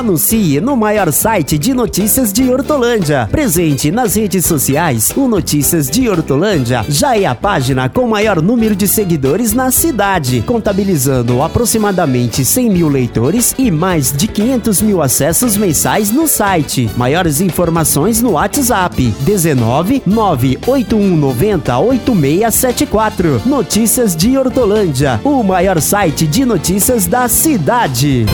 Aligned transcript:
Anuncie 0.00 0.62
no 0.62 0.78
maior 0.78 1.12
site 1.12 1.58
de 1.58 1.74
notícias 1.74 2.32
de 2.32 2.50
Hortolândia. 2.50 3.28
Presente 3.30 3.90
nas 3.90 4.14
redes 4.14 4.46
sociais, 4.46 5.12
o 5.14 5.28
Notícias 5.28 5.90
de 5.90 6.08
Hortolândia 6.08 6.86
já 6.88 7.18
é 7.18 7.26
a 7.26 7.34
página 7.34 7.86
com 7.86 8.08
maior 8.08 8.40
número 8.40 8.74
de 8.74 8.88
seguidores 8.88 9.52
na 9.52 9.70
cidade, 9.70 10.42
contabilizando 10.46 11.42
aproximadamente 11.42 12.46
100 12.46 12.70
mil 12.70 12.88
leitores 12.88 13.54
e 13.58 13.70
mais 13.70 14.10
de 14.10 14.26
500 14.26 14.80
mil 14.80 15.02
acessos 15.02 15.54
mensais 15.58 16.10
no 16.10 16.26
site. 16.26 16.90
Maiores 16.96 17.42
informações 17.42 18.22
no 18.22 18.30
WhatsApp 18.30 19.14
19 19.20 20.02
98190 20.06 21.78
8674. 21.78 23.42
Notícias 23.44 24.16
de 24.16 24.38
Hortolândia, 24.38 25.20
o 25.22 25.42
maior 25.42 25.78
site 25.78 26.26
de 26.26 26.46
notícias 26.46 27.06
da 27.06 27.28
cidade. 27.28 28.24